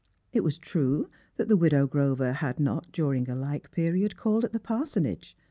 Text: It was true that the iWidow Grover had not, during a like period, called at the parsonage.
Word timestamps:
It 0.33 0.43
was 0.43 0.57
true 0.57 1.11
that 1.37 1.47
the 1.47 1.55
iWidow 1.55 1.87
Grover 1.87 2.33
had 2.33 2.59
not, 2.59 2.91
during 2.91 3.29
a 3.29 3.35
like 3.35 3.69
period, 3.69 4.17
called 4.17 4.43
at 4.43 4.51
the 4.51 4.59
parsonage. 4.59 5.37